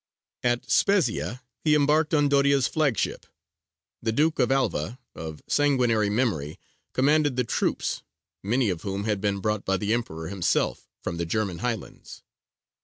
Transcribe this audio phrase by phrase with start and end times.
[0.41, 3.27] At Spezzia he embarked on Doria's flagship;
[4.01, 6.59] the Duke of Alva, of sanguinary memory,
[6.91, 8.01] commanded the troops,
[8.41, 12.23] many of whom had been brought by the Emperor himself from the German highlands.